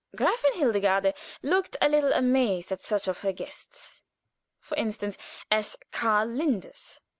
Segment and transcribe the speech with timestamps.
[0.17, 1.13] Gräfin Hildegarde
[1.43, 4.01] looked a little amazed at such of her guests,
[4.59, 5.15] for instance,
[5.51, 7.01] as Karl Linders.